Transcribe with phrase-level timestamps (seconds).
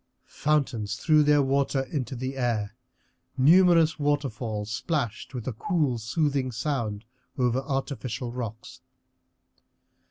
[0.25, 2.75] Fountains threw their water into the air,
[3.37, 7.05] numerous waterfalls splashed with a cool, soothing sound
[7.37, 8.81] over artificial rocks.